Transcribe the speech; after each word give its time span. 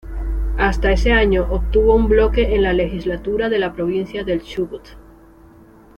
Hasta 0.57 0.91
ese 0.91 1.11
año 1.11 1.45
obtuvo 1.51 1.93
un 1.93 2.07
bloque 2.07 2.55
en 2.55 2.63
la 2.63 2.73
Legislatura 2.73 3.49
de 3.49 3.59
la 3.59 3.73
Provincia 3.75 4.23
del 4.23 4.41
Chubut. 4.41 4.87